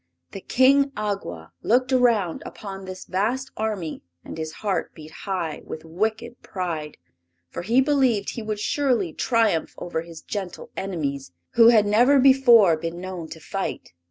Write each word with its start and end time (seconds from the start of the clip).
The 0.31 0.41
King 0.41 0.85
Awgwa 0.97 1.51
looked 1.61 1.93
around 1.93 2.41
upon 2.43 2.85
this 2.85 3.05
vast 3.05 3.51
army 3.55 4.01
and 4.25 4.35
his 4.35 4.51
heart 4.65 4.95
beat 4.95 5.11
high 5.11 5.61
with 5.63 5.85
wicked 5.85 6.41
pride, 6.41 6.97
for 7.51 7.61
he 7.61 7.81
believed 7.81 8.31
he 8.31 8.41
would 8.41 8.59
surely 8.59 9.13
triumph 9.13 9.75
over 9.77 10.01
his 10.01 10.23
gentle 10.23 10.71
enemies, 10.75 11.33
who 11.51 11.67
had 11.67 11.85
never 11.85 12.17
before 12.17 12.75
been 12.77 12.99
known 12.99 13.29
to 13.29 13.39
fight. 13.39 13.93